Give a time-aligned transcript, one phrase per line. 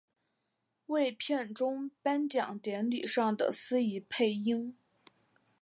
[0.87, 4.75] 为片中颁奖典礼上的司仪配音。